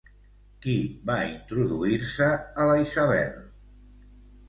[0.63, 0.73] Qui
[1.09, 2.33] va introduir-se
[2.65, 3.41] a la Isabel?